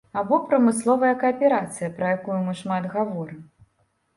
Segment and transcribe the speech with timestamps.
[0.19, 3.45] Або прамысловая кааперацыя, пра якую мы шмат гаворым.